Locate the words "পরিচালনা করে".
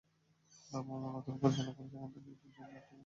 1.41-1.87